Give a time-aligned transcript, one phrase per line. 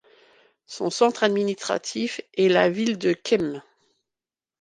[0.65, 3.61] Son centre administratif est la ville de Kem.